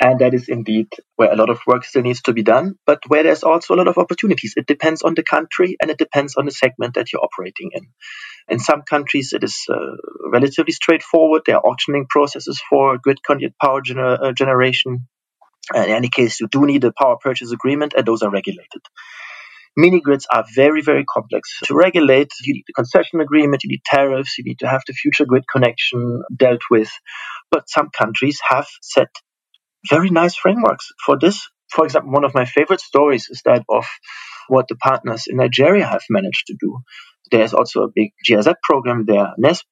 And 0.00 0.20
that 0.20 0.32
is 0.32 0.48
indeed 0.48 0.88
where 1.16 1.32
a 1.32 1.36
lot 1.36 1.50
of 1.50 1.60
work 1.66 1.84
still 1.84 2.02
needs 2.02 2.22
to 2.22 2.32
be 2.32 2.44
done, 2.44 2.76
but 2.86 3.00
where 3.08 3.24
there's 3.24 3.42
also 3.42 3.74
a 3.74 3.78
lot 3.78 3.88
of 3.88 3.98
opportunities. 3.98 4.54
It 4.56 4.66
depends 4.66 5.02
on 5.02 5.14
the 5.14 5.24
country 5.24 5.76
and 5.82 5.90
it 5.90 5.98
depends 5.98 6.36
on 6.36 6.44
the 6.46 6.52
segment 6.52 6.94
that 6.94 7.12
you're 7.12 7.24
operating 7.24 7.70
in. 7.74 7.88
In 8.48 8.60
some 8.60 8.82
countries, 8.82 9.32
it 9.32 9.42
is 9.42 9.66
uh, 9.68 9.76
relatively 10.32 10.72
straightforward. 10.72 11.42
There 11.46 11.56
are 11.56 11.66
auctioning 11.66 12.06
processes 12.08 12.62
for 12.70 12.98
grid 12.98 13.22
conduit 13.24 13.54
power 13.60 13.82
gener- 13.82 14.22
uh, 14.22 14.32
generation. 14.32 15.08
In 15.74 15.90
any 15.90 16.08
case, 16.08 16.40
you 16.40 16.48
do 16.48 16.64
need 16.66 16.84
a 16.84 16.92
power 16.92 17.16
purchase 17.20 17.52
agreement, 17.52 17.94
and 17.96 18.06
those 18.06 18.22
are 18.22 18.30
regulated. 18.30 18.82
Mini 19.76 20.00
grids 20.00 20.26
are 20.32 20.44
very, 20.54 20.82
very 20.82 21.04
complex 21.04 21.60
to 21.64 21.74
regulate. 21.74 22.30
You 22.42 22.54
need 22.54 22.64
a 22.68 22.72
concession 22.72 23.20
agreement, 23.20 23.64
you 23.64 23.70
need 23.70 23.82
tariffs, 23.84 24.38
you 24.38 24.44
need 24.44 24.58
to 24.60 24.68
have 24.68 24.82
the 24.86 24.92
future 24.92 25.24
grid 25.24 25.44
connection 25.52 26.22
dealt 26.36 26.62
with. 26.70 26.90
But 27.50 27.68
some 27.68 27.90
countries 27.96 28.40
have 28.48 28.66
set 28.82 29.08
very 29.88 30.10
nice 30.10 30.34
frameworks 30.34 30.88
for 31.04 31.18
this. 31.18 31.48
For 31.70 31.84
example, 31.84 32.12
one 32.12 32.24
of 32.24 32.34
my 32.34 32.44
favorite 32.44 32.80
stories 32.80 33.28
is 33.30 33.42
that 33.44 33.64
of 33.68 33.86
what 34.48 34.66
the 34.68 34.76
partners 34.76 35.26
in 35.28 35.36
Nigeria 35.36 35.86
have 35.86 36.02
managed 36.10 36.46
to 36.48 36.56
do. 36.58 36.80
There's 37.30 37.54
also 37.54 37.82
a 37.82 37.88
big 37.94 38.12
GIZ 38.26 38.48
program 38.62 39.04
there, 39.06 39.34
NESP, 39.38 39.64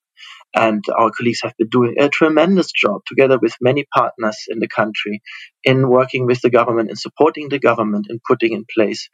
and 0.55 0.83
our 0.97 1.11
colleagues 1.11 1.41
have 1.43 1.55
been 1.59 1.69
doing 1.69 1.95
a 1.99 2.09
tremendous 2.09 2.73
job 2.73 3.03
together 3.07 3.39
with 3.41 3.55
many 3.61 3.87
partners 3.95 4.45
in 4.49 4.59
the 4.59 4.69
country 4.69 5.23
in 5.65 5.89
working 5.89 6.27
with 6.27 6.41
the 6.41 6.51
government 6.51 6.89
and 6.91 6.99
supporting 6.99 7.49
the 7.49 7.59
government 7.59 8.07
in 8.09 8.21
putting 8.27 8.53
in 8.53 8.65
place 8.75 9.09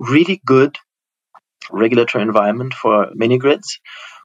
really 0.00 0.40
good 0.44 0.76
regulatory 1.70 2.22
environment 2.22 2.74
for 2.74 3.08
mini 3.14 3.38
grids 3.38 3.78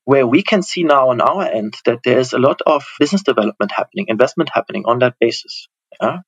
where 0.05 0.25
we 0.25 0.41
can 0.43 0.61
see 0.61 0.83
now 0.83 1.09
on 1.09 1.19
our 1.19 1.43
end 1.43 1.75
that 1.85 1.99
there's 2.03 2.33
a 2.33 2.39
lot 2.39 2.61
of 2.65 2.83
business 2.99 3.23
development 3.23 3.71
happening, 3.75 4.05
investment 4.07 4.49
happening 4.53 4.83
on 4.85 4.99
that 4.99 5.15
basis. 5.19 5.67
Yeah? 6.01 6.19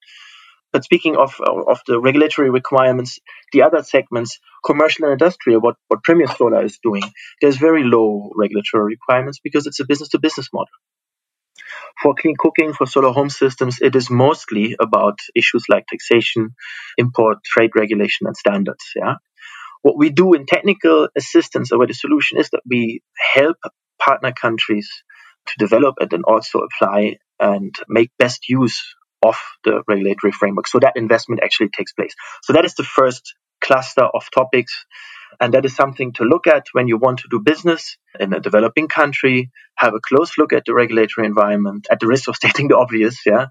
But 0.74 0.84
speaking 0.84 1.16
of 1.16 1.40
of 1.40 1.80
the 1.88 2.00
regulatory 2.00 2.50
requirements, 2.50 3.20
the 3.54 3.62
other 3.62 3.84
segments, 3.84 4.40
commercial 4.66 5.06
and 5.06 5.14
industrial, 5.14 5.62
what, 5.62 5.76
what 5.88 6.04
Premier 6.04 6.28
Solar 6.28 6.64
is 6.66 6.80
doing, 6.84 7.04
there's 7.40 7.58
very 7.58 7.84
low 7.84 8.32
regulatory 8.36 8.86
requirements 8.86 9.40
because 9.42 9.66
it's 9.66 9.80
a 9.80 9.86
business 9.86 10.10
to 10.10 10.20
business 10.20 10.50
model. 10.52 10.68
For 12.04 12.14
clean 12.14 12.36
cooking, 12.38 12.74
for 12.74 12.86
solar 12.86 13.12
home 13.12 13.30
systems, 13.30 13.80
it 13.82 13.96
is 13.96 14.10
mostly 14.10 14.76
about 14.80 15.20
issues 15.36 15.66
like 15.70 15.88
taxation, 15.88 16.50
import, 16.98 17.38
trade 17.44 17.72
regulation, 17.76 18.28
and 18.28 18.38
standards. 18.38 18.92
Yeah. 18.96 19.16
What 19.82 19.98
we 19.98 20.10
do 20.10 20.34
in 20.34 20.46
technical 20.46 21.10
assistance 21.18 21.72
over 21.72 21.88
the 21.88 21.94
solution 21.94 22.40
is 22.40 22.50
that 22.52 22.62
we 22.70 23.02
help 23.34 23.58
partner 24.00 24.32
countries 24.34 24.90
to 25.48 25.54
develop 25.58 25.96
and 26.00 26.10
then 26.10 26.24
also 26.28 26.60
apply 26.60 27.18
and 27.40 27.74
make 27.88 28.12
best 28.18 28.50
use 28.50 28.82
of 29.24 29.36
the 29.64 29.84
regulatory 29.88 30.32
framework. 30.32 30.68
So 30.68 30.80
that 30.80 30.94
investment 30.96 31.42
actually 31.44 31.70
takes 31.70 31.94
place. 31.94 32.14
So 32.44 32.54
that 32.54 32.66
is 32.66 32.76
the 32.76 32.84
first 32.84 33.36
cluster 33.62 34.04
of 34.04 34.30
topics. 34.34 34.86
And 35.40 35.54
that 35.54 35.66
is 35.66 35.76
something 35.76 36.14
to 36.14 36.24
look 36.24 36.48
at 36.48 36.66
when 36.72 36.88
you 36.88 36.98
want 36.98 37.20
to 37.20 37.28
do 37.30 37.40
business 37.40 37.98
in 38.20 38.34
a 38.34 38.40
developing 38.40 38.88
country, 38.88 39.52
have 39.76 39.94
a 39.94 40.00
close 40.00 40.38
look 40.38 40.54
at 40.54 40.64
the 40.66 40.74
regulatory 40.74 41.28
environment 41.28 41.88
at 41.92 42.00
the 42.00 42.08
risk 42.08 42.28
of 42.28 42.36
stating 42.42 42.70
the 42.70 42.78
obvious, 42.78 43.20
yeah, 43.26 43.48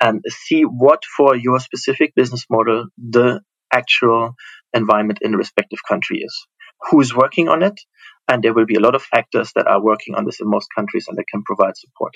and 0.00 0.22
see 0.28 0.62
what 0.62 1.04
for 1.04 1.36
your 1.36 1.60
specific 1.60 2.14
business 2.14 2.44
model 2.50 2.86
the 2.98 3.40
actual 3.72 4.34
environment 4.74 5.18
in 5.22 5.32
the 5.32 5.38
respective 5.38 5.80
country 5.88 6.18
is. 6.18 6.46
Who 6.90 7.00
is 7.00 7.14
working 7.14 7.48
on 7.48 7.62
it? 7.62 7.80
And 8.28 8.42
there 8.42 8.54
will 8.54 8.66
be 8.66 8.76
a 8.76 8.80
lot 8.80 8.94
of 8.94 9.04
actors 9.12 9.52
that 9.56 9.66
are 9.66 9.82
working 9.82 10.14
on 10.14 10.24
this 10.24 10.40
in 10.40 10.48
most 10.48 10.68
countries 10.74 11.06
and 11.08 11.18
that 11.18 11.26
can 11.30 11.42
provide 11.42 11.76
support. 11.76 12.14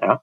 Yeah. 0.00 0.16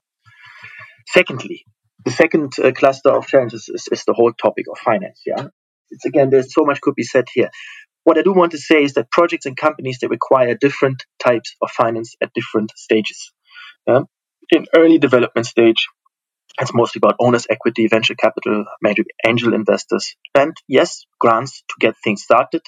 Secondly, 1.06 1.64
the 2.04 2.10
second 2.10 2.52
uh, 2.62 2.72
cluster 2.72 3.10
of 3.10 3.26
challenges 3.26 3.68
is, 3.72 3.88
is, 3.90 4.04
the 4.04 4.14
whole 4.14 4.32
topic 4.32 4.66
of 4.70 4.78
finance. 4.78 5.20
Yeah. 5.26 5.48
It's 5.90 6.04
again, 6.04 6.30
there's 6.30 6.54
so 6.54 6.64
much 6.64 6.80
could 6.80 6.94
be 6.94 7.02
said 7.02 7.26
here. 7.32 7.50
What 8.04 8.18
I 8.18 8.22
do 8.22 8.32
want 8.32 8.52
to 8.52 8.58
say 8.58 8.82
is 8.82 8.94
that 8.94 9.10
projects 9.10 9.46
and 9.46 9.56
companies 9.56 9.98
they 10.00 10.06
require 10.06 10.54
different 10.54 11.04
types 11.22 11.54
of 11.60 11.70
finance 11.70 12.14
at 12.22 12.32
different 12.34 12.72
stages. 12.76 13.32
Yeah? 13.86 14.00
In 14.50 14.66
early 14.74 14.98
development 14.98 15.46
stage, 15.46 15.88
it's 16.60 16.74
mostly 16.74 17.00
about 17.02 17.16
owners' 17.20 17.46
equity, 17.48 17.86
venture 17.88 18.14
capital, 18.14 18.64
maybe 18.82 19.04
angel 19.26 19.54
investors, 19.54 20.14
and 20.34 20.54
yes, 20.66 21.04
grants 21.20 21.62
to 21.68 21.74
get 21.80 21.94
things 22.02 22.22
started. 22.22 22.62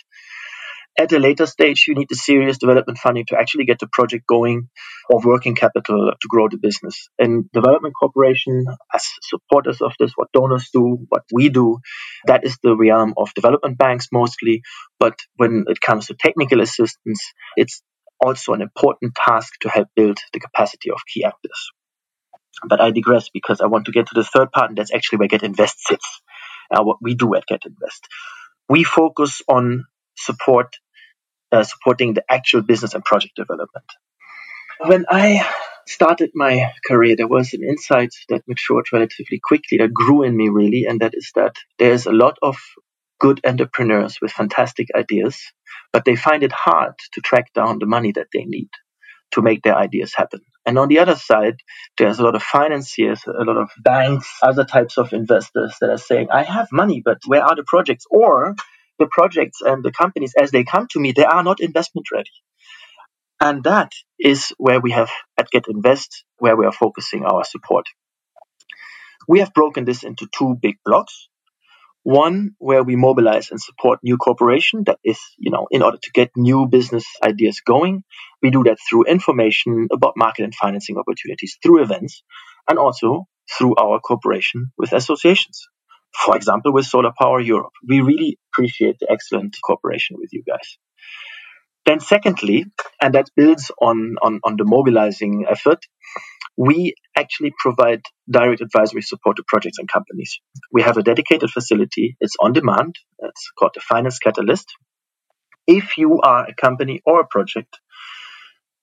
At 0.98 1.12
a 1.12 1.18
later 1.18 1.46
stage, 1.46 1.84
you 1.88 1.94
need 1.94 2.08
the 2.10 2.16
serious 2.16 2.58
development 2.58 2.98
funding 2.98 3.24
to 3.28 3.38
actually 3.38 3.64
get 3.64 3.78
the 3.78 3.88
project 3.90 4.26
going 4.26 4.68
or 5.08 5.20
working 5.24 5.54
capital 5.54 6.12
to 6.20 6.28
grow 6.28 6.48
the 6.48 6.58
business. 6.58 7.08
And 7.18 7.50
development 7.52 7.94
cooperation, 7.98 8.66
as 8.92 9.06
supporters 9.22 9.80
of 9.80 9.92
this, 9.98 10.12
what 10.16 10.32
donors 10.32 10.68
do, 10.72 10.98
what 11.08 11.22
we 11.32 11.48
do, 11.48 11.78
that 12.26 12.44
is 12.44 12.58
the 12.62 12.76
realm 12.76 13.14
of 13.16 13.32
development 13.34 13.78
banks 13.78 14.08
mostly. 14.12 14.62
But 14.98 15.18
when 15.36 15.64
it 15.68 15.80
comes 15.80 16.08
to 16.08 16.14
technical 16.14 16.60
assistance, 16.60 17.32
it's 17.56 17.82
also 18.20 18.52
an 18.52 18.60
important 18.60 19.14
task 19.14 19.54
to 19.62 19.70
help 19.70 19.88
build 19.96 20.18
the 20.32 20.40
capacity 20.40 20.90
of 20.90 20.98
key 21.06 21.24
actors. 21.24 21.70
But 22.68 22.80
I 22.80 22.90
digress 22.90 23.28
because 23.28 23.60
I 23.60 23.66
want 23.66 23.86
to 23.86 23.92
get 23.92 24.06
to 24.08 24.14
the 24.14 24.24
third 24.24 24.52
part, 24.52 24.70
and 24.70 24.78
that's 24.78 24.92
actually 24.92 25.18
where 25.18 25.28
Get 25.28 25.42
Invest 25.42 25.78
sits. 25.86 26.20
Uh, 26.70 26.84
what 26.84 26.98
we 27.00 27.14
do 27.14 27.34
at 27.34 27.46
Get 27.46 27.66
Invest. 27.66 28.06
We 28.68 28.84
focus 28.84 29.42
on 29.48 29.86
support, 30.16 30.76
uh, 31.50 31.64
supporting 31.64 32.14
the 32.14 32.24
actual 32.30 32.62
business 32.62 32.94
and 32.94 33.04
project 33.04 33.34
development. 33.34 33.86
When 34.78 35.04
I 35.10 35.48
started 35.86 36.30
my 36.34 36.72
career, 36.86 37.16
there 37.16 37.26
was 37.26 37.52
an 37.52 37.64
insight 37.64 38.10
that 38.28 38.46
matured 38.46 38.86
relatively 38.92 39.40
quickly, 39.42 39.78
that 39.78 39.92
grew 39.92 40.22
in 40.22 40.36
me 40.36 40.48
really, 40.48 40.84
and 40.84 41.00
that 41.00 41.14
is 41.14 41.32
that 41.34 41.56
there's 41.78 42.06
a 42.06 42.12
lot 42.12 42.38
of 42.42 42.56
good 43.18 43.40
entrepreneurs 43.44 44.18
with 44.22 44.30
fantastic 44.30 44.88
ideas, 44.94 45.38
but 45.92 46.04
they 46.04 46.16
find 46.16 46.42
it 46.42 46.52
hard 46.52 46.94
to 47.12 47.20
track 47.20 47.52
down 47.52 47.78
the 47.78 47.86
money 47.86 48.12
that 48.12 48.28
they 48.32 48.44
need 48.44 48.70
to 49.32 49.42
make 49.42 49.62
their 49.62 49.76
ideas 49.76 50.12
happen. 50.14 50.40
And 50.66 50.78
on 50.78 50.88
the 50.88 50.98
other 50.98 51.16
side, 51.16 51.56
there's 51.98 52.18
a 52.18 52.22
lot 52.22 52.34
of 52.34 52.42
financiers, 52.42 53.22
a 53.26 53.44
lot 53.44 53.56
of 53.56 53.70
banks, 53.82 54.28
other 54.42 54.64
types 54.64 54.98
of 54.98 55.12
investors 55.12 55.74
that 55.80 55.90
are 55.90 55.98
saying, 55.98 56.28
I 56.30 56.42
have 56.42 56.68
money, 56.72 57.02
but 57.04 57.18
where 57.26 57.42
are 57.42 57.56
the 57.56 57.64
projects? 57.66 58.04
Or 58.10 58.54
the 58.98 59.08
projects 59.10 59.60
and 59.62 59.82
the 59.82 59.92
companies, 59.92 60.34
as 60.40 60.50
they 60.50 60.64
come 60.64 60.86
to 60.90 61.00
me, 61.00 61.12
they 61.12 61.24
are 61.24 61.42
not 61.42 61.60
investment 61.60 62.08
ready. 62.12 62.30
And 63.40 63.64
that 63.64 63.92
is 64.18 64.52
where 64.58 64.80
we 64.80 64.90
have 64.92 65.10
at 65.38 65.50
Get 65.50 65.66
Invest, 65.68 66.24
where 66.38 66.56
we 66.56 66.66
are 66.66 66.72
focusing 66.72 67.24
our 67.24 67.44
support. 67.44 67.86
We 69.26 69.40
have 69.40 69.54
broken 69.54 69.84
this 69.84 70.02
into 70.02 70.28
two 70.36 70.56
big 70.60 70.76
blocks. 70.84 71.28
One 72.02 72.52
where 72.58 72.82
we 72.82 72.96
mobilize 72.96 73.50
and 73.50 73.60
support 73.60 74.00
new 74.02 74.16
cooperation 74.16 74.84
that 74.86 74.98
is, 75.04 75.18
you 75.38 75.50
know, 75.50 75.66
in 75.70 75.82
order 75.82 75.98
to 76.02 76.10
get 76.12 76.30
new 76.36 76.66
business 76.66 77.04
ideas 77.22 77.60
going. 77.60 78.04
We 78.42 78.50
do 78.50 78.64
that 78.64 78.78
through 78.88 79.04
information 79.04 79.88
about 79.92 80.14
market 80.16 80.44
and 80.44 80.54
financing 80.54 80.96
opportunities 80.96 81.58
through 81.62 81.82
events 81.82 82.22
and 82.68 82.78
also 82.78 83.26
through 83.56 83.76
our 83.76 84.00
cooperation 84.00 84.72
with 84.78 84.92
associations. 84.92 85.68
For 86.12 86.36
example, 86.36 86.72
with 86.72 86.86
Solar 86.86 87.12
Power 87.18 87.40
Europe. 87.40 87.72
We 87.86 88.00
really 88.00 88.38
appreciate 88.52 88.96
the 88.98 89.10
excellent 89.10 89.56
cooperation 89.62 90.16
with 90.18 90.30
you 90.32 90.42
guys. 90.46 90.78
Then 91.86 92.00
secondly, 92.00 92.66
and 93.00 93.14
that 93.14 93.30
builds 93.36 93.70
on, 93.80 94.16
on, 94.22 94.40
on 94.44 94.56
the 94.56 94.64
mobilizing 94.64 95.46
effort, 95.48 95.84
we 96.60 96.94
actually 97.16 97.52
provide 97.58 98.02
direct 98.30 98.60
advisory 98.60 99.00
support 99.00 99.38
to 99.38 99.44
projects 99.48 99.78
and 99.78 99.88
companies. 99.88 100.40
We 100.70 100.82
have 100.82 100.98
a 100.98 101.02
dedicated 101.02 101.50
facility. 101.50 102.18
It's 102.20 102.36
on 102.38 102.52
demand. 102.52 102.96
It's 103.18 103.50
called 103.58 103.72
the 103.74 103.80
Finance 103.80 104.18
Catalyst. 104.18 104.66
If 105.66 105.96
you 105.96 106.20
are 106.20 106.46
a 106.46 106.54
company 106.54 107.00
or 107.06 107.20
a 107.20 107.26
project 107.26 107.78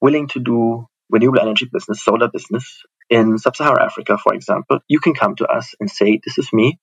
willing 0.01 0.27
to 0.29 0.39
do 0.39 0.87
renewable 1.11 1.39
energy 1.39 1.69
business, 1.71 2.03
solar 2.03 2.29
business 2.29 2.81
in 3.11 3.37
sub-Saharan 3.37 3.85
Africa, 3.85 4.17
for 4.17 4.33
example, 4.33 4.79
you 4.87 4.99
can 4.99 5.13
come 5.13 5.35
to 5.35 5.45
us 5.45 5.75
and 5.79 5.89
say, 5.89 6.19
"This 6.25 6.39
is 6.39 6.51
me. 6.51 6.79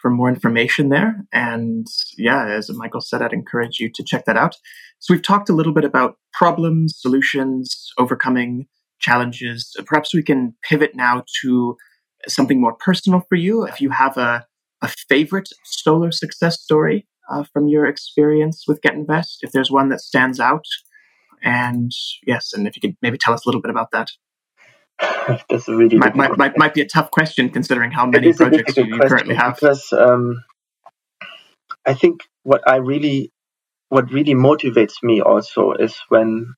for 0.00 0.10
more 0.10 0.28
information 0.28 0.88
there. 0.88 1.24
And 1.32 1.86
yeah, 2.18 2.48
as 2.48 2.68
Michael 2.70 3.00
said, 3.00 3.22
I'd 3.22 3.32
encourage 3.32 3.80
you 3.80 3.90
to 3.94 4.04
check 4.04 4.26
that 4.26 4.36
out. 4.36 4.56
So, 4.98 5.14
we've 5.14 5.22
talked 5.22 5.48
a 5.48 5.54
little 5.54 5.72
bit 5.72 5.84
about 5.84 6.18
problems, 6.32 6.98
solutions, 6.98 7.92
overcoming 7.98 8.66
challenges. 8.98 9.74
Perhaps 9.86 10.14
we 10.14 10.22
can 10.22 10.54
pivot 10.68 10.94
now 10.94 11.24
to 11.42 11.76
something 12.28 12.60
more 12.60 12.74
personal 12.74 13.20
for 13.28 13.36
you. 13.36 13.64
If 13.64 13.80
you 13.80 13.90
have 13.90 14.16
a, 14.16 14.46
a 14.82 14.88
favorite 14.88 15.48
solar 15.64 16.10
success 16.10 16.60
story 16.60 17.06
uh, 17.30 17.44
from 17.52 17.68
your 17.68 17.86
experience 17.86 18.64
with 18.66 18.82
Get 18.82 18.94
Invest, 18.94 19.38
if 19.42 19.52
there's 19.52 19.70
one 19.70 19.88
that 19.90 20.00
stands 20.00 20.40
out. 20.40 20.64
And 21.42 21.90
yes, 22.26 22.52
and 22.52 22.66
if 22.66 22.76
you 22.76 22.80
could 22.80 22.96
maybe 23.02 23.18
tell 23.18 23.34
us 23.34 23.44
a 23.44 23.48
little 23.48 23.60
bit 23.60 23.70
about 23.70 23.90
that. 23.92 24.10
That's 25.50 25.68
a 25.68 25.74
really 25.74 25.96
might, 25.96 26.14
might, 26.14 26.36
might, 26.36 26.56
might, 26.56 26.74
be 26.74 26.80
a 26.80 26.88
tough 26.88 27.10
question 27.10 27.48
considering 27.48 27.90
how 27.90 28.06
many 28.06 28.32
projects 28.32 28.76
you 28.76 28.98
currently 29.00 29.34
have. 29.34 29.56
Because 29.56 29.92
um, 29.92 30.36
I 31.84 31.94
think 31.94 32.20
what 32.44 32.62
I 32.68 32.76
really, 32.76 33.32
what 33.88 34.12
really 34.12 34.34
motivates 34.34 34.94
me 35.02 35.20
also 35.20 35.72
is 35.72 35.96
when 36.08 36.54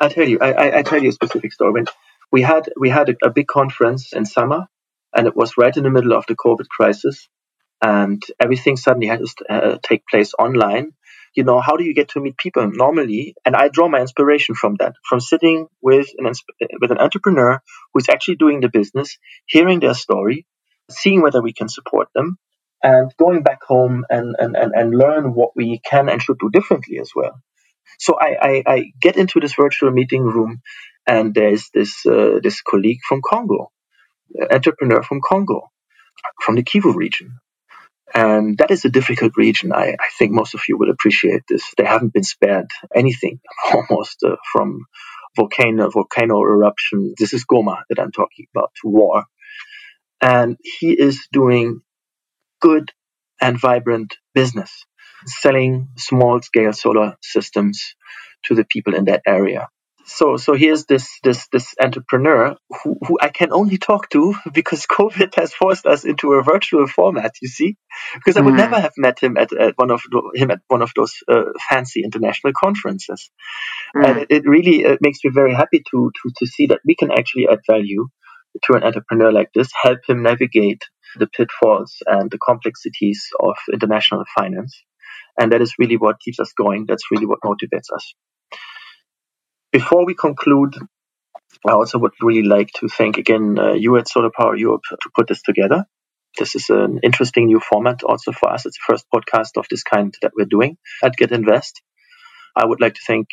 I 0.00 0.08
tell 0.08 0.28
you, 0.28 0.38
I, 0.40 0.52
I, 0.52 0.78
I 0.78 0.82
tell 0.82 1.02
you 1.02 1.10
a 1.10 1.12
specific 1.12 1.52
story. 1.52 1.72
When 1.72 1.86
we 2.32 2.42
had 2.42 2.70
we 2.78 2.90
had 2.90 3.08
a, 3.10 3.16
a 3.24 3.30
big 3.30 3.46
conference 3.46 4.12
in 4.12 4.24
summer, 4.24 4.66
and 5.16 5.26
it 5.26 5.36
was 5.36 5.56
right 5.56 5.76
in 5.76 5.84
the 5.84 5.90
middle 5.90 6.12
of 6.12 6.26
the 6.26 6.36
COVID 6.36 6.68
crisis, 6.68 7.28
and 7.82 8.22
everything 8.40 8.76
suddenly 8.76 9.08
had 9.08 9.20
to 9.20 9.52
uh, 9.52 9.78
take 9.82 10.06
place 10.06 10.32
online. 10.38 10.92
You 11.34 11.44
know, 11.44 11.60
how 11.60 11.76
do 11.76 11.84
you 11.84 11.94
get 11.94 12.10
to 12.10 12.20
meet 12.20 12.36
people 12.36 12.70
normally? 12.72 13.34
And 13.44 13.56
I 13.56 13.68
draw 13.68 13.88
my 13.88 14.00
inspiration 14.00 14.54
from 14.54 14.76
that, 14.78 14.94
from 15.08 15.20
sitting 15.20 15.66
with 15.82 16.08
an 16.18 16.32
with 16.80 16.90
an 16.92 16.98
entrepreneur 16.98 17.60
who's 17.92 18.08
actually 18.08 18.36
doing 18.36 18.60
the 18.60 18.68
business, 18.68 19.18
hearing 19.46 19.80
their 19.80 19.94
story, 19.94 20.46
seeing 20.90 21.22
whether 21.22 21.42
we 21.42 21.52
can 21.52 21.68
support 21.68 22.08
them, 22.14 22.38
and 22.82 23.12
going 23.18 23.42
back 23.42 23.62
home 23.64 24.04
and 24.10 24.36
and, 24.38 24.56
and, 24.56 24.72
and 24.74 24.94
learn 24.96 25.34
what 25.34 25.50
we 25.56 25.80
can 25.84 26.08
and 26.08 26.22
should 26.22 26.38
do 26.38 26.50
differently 26.50 26.98
as 27.00 27.10
well. 27.14 27.40
So 27.98 28.16
I, 28.18 28.36
I, 28.40 28.62
I 28.66 28.92
get 29.00 29.16
into 29.16 29.40
this 29.40 29.54
virtual 29.54 29.90
meeting 29.90 30.22
room, 30.22 30.60
and 31.06 31.34
there's 31.34 31.70
this 31.74 32.04
uh, 32.06 32.38
this 32.42 32.60
colleague 32.62 33.00
from 33.06 33.20
Congo, 33.24 33.70
entrepreneur 34.50 35.02
from 35.02 35.20
Congo, 35.22 35.70
from 36.40 36.56
the 36.56 36.62
Kivu 36.62 36.94
region, 36.94 37.38
and 38.14 38.58
that 38.58 38.70
is 38.70 38.84
a 38.84 38.90
difficult 38.90 39.32
region. 39.36 39.72
I, 39.72 39.96
I, 39.98 40.08
think 40.18 40.32
most 40.32 40.54
of 40.54 40.62
you 40.68 40.78
will 40.78 40.90
appreciate 40.90 41.42
this. 41.48 41.72
They 41.76 41.84
haven't 41.84 42.12
been 42.12 42.22
spared 42.22 42.66
anything 42.94 43.40
almost 43.74 44.22
uh, 44.24 44.36
from 44.52 44.86
volcano, 45.36 45.90
volcano 45.90 46.40
eruption. 46.42 47.14
This 47.18 47.32
is 47.32 47.44
Goma 47.44 47.82
that 47.88 47.98
I'm 47.98 48.12
talking 48.12 48.46
about, 48.54 48.70
war. 48.84 49.24
And 50.20 50.56
he 50.62 50.92
is 50.92 51.26
doing 51.32 51.80
good 52.60 52.92
and 53.40 53.60
vibrant 53.60 54.14
business, 54.32 54.70
selling 55.26 55.88
small 55.98 56.40
scale 56.40 56.72
solar 56.72 57.16
systems 57.20 57.94
to 58.44 58.54
the 58.54 58.64
people 58.64 58.94
in 58.94 59.06
that 59.06 59.22
area 59.26 59.68
so 60.06 60.36
so 60.36 60.52
here's 60.52 60.84
this 60.84 61.18
this 61.22 61.48
this 61.48 61.74
entrepreneur 61.80 62.56
who, 62.82 62.96
who 63.06 63.18
I 63.20 63.28
can 63.28 63.52
only 63.52 63.78
talk 63.78 64.10
to 64.10 64.34
because 64.52 64.86
COVID 64.86 65.34
has 65.36 65.54
forced 65.54 65.86
us 65.86 66.04
into 66.04 66.32
a 66.32 66.42
virtual 66.42 66.86
format. 66.86 67.32
You 67.40 67.48
see, 67.48 67.76
because 68.14 68.36
I 68.36 68.42
would 68.42 68.54
mm. 68.54 68.58
never 68.58 68.78
have 68.78 68.92
met 68.96 69.18
him 69.20 69.36
at, 69.36 69.52
at 69.52 69.74
one 69.76 69.90
of 69.90 70.02
him 70.34 70.50
at 70.50 70.60
one 70.68 70.82
of 70.82 70.92
those 70.94 71.14
uh, 71.28 71.52
fancy 71.68 72.02
international 72.04 72.52
conferences, 72.52 73.30
mm. 73.96 74.06
and 74.06 74.18
it, 74.20 74.26
it 74.30 74.42
really 74.46 74.82
it 74.82 74.98
makes 75.00 75.18
me 75.24 75.30
very 75.32 75.54
happy 75.54 75.82
to 75.90 76.10
to 76.22 76.32
to 76.36 76.46
see 76.46 76.66
that 76.66 76.80
we 76.84 76.94
can 76.94 77.10
actually 77.10 77.48
add 77.50 77.60
value 77.68 78.06
to 78.64 78.74
an 78.74 78.84
entrepreneur 78.84 79.32
like 79.32 79.50
this, 79.54 79.70
help 79.82 79.98
him 80.06 80.22
navigate 80.22 80.82
the 81.18 81.26
pitfalls 81.26 81.96
and 82.06 82.30
the 82.30 82.38
complexities 82.38 83.26
of 83.40 83.56
international 83.72 84.24
finance, 84.36 84.82
and 85.38 85.52
that 85.52 85.62
is 85.62 85.74
really 85.78 85.96
what 85.96 86.20
keeps 86.20 86.38
us 86.40 86.52
going. 86.56 86.84
That's 86.86 87.10
really 87.10 87.26
what 87.26 87.40
motivates 87.44 87.92
us. 87.94 88.14
Before 89.74 90.06
we 90.06 90.14
conclude, 90.14 90.76
I 91.66 91.72
also 91.72 91.98
would 91.98 92.12
really 92.22 92.46
like 92.46 92.70
to 92.76 92.86
thank 92.86 93.18
again 93.18 93.58
uh, 93.58 93.72
you 93.72 93.96
at 93.96 94.08
Solar 94.08 94.30
Power 94.30 94.54
Europe 94.54 94.82
to 94.88 95.10
put 95.16 95.26
this 95.26 95.42
together. 95.42 95.84
This 96.38 96.54
is 96.54 96.70
an 96.70 97.00
interesting 97.02 97.46
new 97.46 97.58
format 97.58 98.04
also 98.04 98.30
for 98.30 98.52
us. 98.52 98.66
It's 98.66 98.78
the 98.78 98.92
first 98.92 99.06
podcast 99.12 99.56
of 99.56 99.66
this 99.68 99.82
kind 99.82 100.14
that 100.22 100.30
we're 100.38 100.46
doing 100.46 100.76
at 101.02 101.16
Get 101.16 101.32
Invest. 101.32 101.82
I 102.54 102.64
would 102.64 102.80
like 102.80 102.94
to 102.94 103.00
thank 103.04 103.26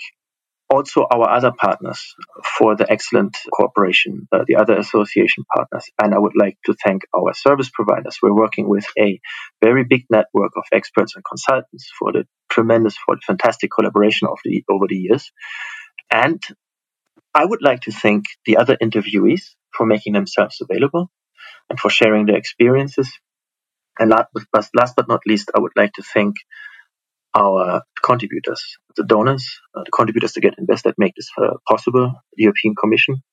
also 0.67 1.05
our 1.13 1.29
other 1.29 1.51
partners 1.51 2.15
for 2.57 2.75
the 2.75 2.91
excellent 2.91 3.37
cooperation, 3.53 4.27
uh, 4.31 4.43
the 4.47 4.55
other 4.55 4.75
association 4.79 5.43
partners. 5.55 5.85
And 6.01 6.15
I 6.15 6.17
would 6.17 6.35
like 6.35 6.57
to 6.65 6.73
thank 6.73 7.03
our 7.15 7.35
service 7.35 7.69
providers. 7.69 8.17
We're 8.23 8.33
working 8.33 8.67
with 8.67 8.85
a 8.97 9.19
very 9.63 9.83
big 9.83 10.05
network 10.09 10.53
of 10.57 10.63
experts 10.73 11.15
and 11.15 11.23
consultants 11.23 11.91
for 11.99 12.11
the 12.13 12.23
tremendous, 12.49 12.97
for 12.97 13.15
the 13.15 13.21
fantastic 13.27 13.69
collaboration 13.69 14.27
of 14.27 14.39
the, 14.43 14.63
over 14.67 14.85
the 14.89 14.95
years. 14.95 15.31
And 16.11 16.43
I 17.33 17.45
would 17.45 17.61
like 17.61 17.81
to 17.81 17.91
thank 17.91 18.25
the 18.45 18.57
other 18.57 18.77
interviewees 18.81 19.43
for 19.73 19.85
making 19.85 20.13
themselves 20.13 20.61
available 20.61 21.09
and 21.69 21.79
for 21.79 21.89
sharing 21.89 22.25
their 22.25 22.35
experiences. 22.35 23.09
And 23.97 24.09
last 24.09 24.95
but, 24.95 25.07
not 25.07 25.21
least, 25.25 25.51
I 25.55 25.59
would 25.59 25.71
like 25.75 25.93
to 25.93 26.03
thank 26.03 26.35
our 27.33 27.83
contributors, 28.03 28.61
the 28.97 29.05
donors, 29.05 29.47
uh, 29.75 29.83
the 29.85 29.91
contributors 29.91 30.33
to 30.33 30.41
Get 30.41 30.55
invested 30.57 30.95
make 30.97 31.13
this 31.15 31.29
uh, 31.41 31.55
possible, 31.67 32.13
the 32.35 32.43
European 32.43 32.75
Commission, 32.75 33.23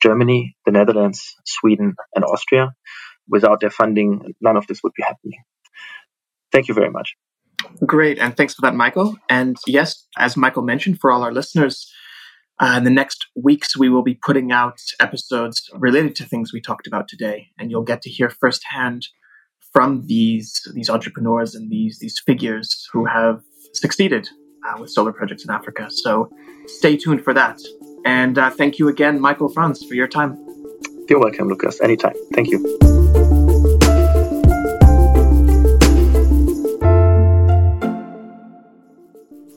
Germany, 0.00 0.56
the 0.64 0.70
Netherlands, 0.70 1.34
Sweden, 1.44 1.94
and 2.14 2.24
Austria. 2.24 2.72
Without 3.28 3.60
their 3.60 3.70
funding, 3.70 4.34
none 4.40 4.56
of 4.56 4.66
this 4.66 4.80
would 4.82 4.92
be 4.94 5.02
happening. 5.02 5.38
Thank 6.52 6.68
you 6.68 6.74
very 6.74 6.90
much. 6.90 7.14
Great, 7.86 8.18
and 8.18 8.36
thanks 8.36 8.54
for 8.54 8.62
that, 8.62 8.74
Michael. 8.74 9.16
And 9.28 9.56
yes, 9.66 10.06
as 10.18 10.36
Michael 10.36 10.62
mentioned, 10.62 11.00
for 11.00 11.10
all 11.10 11.22
our 11.22 11.32
listeners, 11.32 11.90
uh, 12.62 12.76
in 12.76 12.84
the 12.84 12.90
next 12.90 13.26
weeks, 13.34 13.76
we 13.76 13.88
will 13.88 14.02
be 14.02 14.14
putting 14.14 14.52
out 14.52 14.78
episodes 15.00 15.68
related 15.74 16.14
to 16.16 16.24
things 16.24 16.52
we 16.52 16.60
talked 16.60 16.86
about 16.86 17.08
today, 17.08 17.48
and 17.58 17.70
you'll 17.70 17.82
get 17.82 18.02
to 18.02 18.10
hear 18.10 18.30
firsthand 18.30 19.08
from 19.72 20.06
these 20.06 20.62
these 20.74 20.88
entrepreneurs 20.88 21.54
and 21.54 21.70
these 21.70 21.98
these 21.98 22.20
figures 22.24 22.86
who 22.92 23.04
have 23.04 23.40
succeeded 23.74 24.28
uh, 24.66 24.80
with 24.80 24.90
solar 24.90 25.12
projects 25.12 25.44
in 25.44 25.50
Africa. 25.50 25.88
So 25.90 26.30
stay 26.66 26.96
tuned 26.96 27.24
for 27.24 27.34
that. 27.34 27.58
And 28.04 28.38
uh, 28.38 28.50
thank 28.50 28.78
you 28.78 28.88
again, 28.88 29.20
Michael 29.20 29.48
Franz, 29.48 29.84
for 29.84 29.94
your 29.94 30.08
time. 30.08 30.38
You're 31.08 31.20
welcome, 31.20 31.48
Lucas. 31.48 31.80
Anytime. 31.80 32.14
Thank 32.32 32.48
you. 32.50 33.01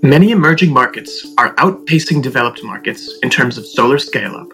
Many 0.06 0.30
emerging 0.30 0.72
markets 0.72 1.26
are 1.40 1.56
outpacing 1.56 2.22
developed 2.22 2.64
markets 2.64 3.12
in 3.24 3.30
terms 3.32 3.58
of 3.58 3.66
solar 3.66 3.98
scale 3.98 4.36
up, 4.36 4.50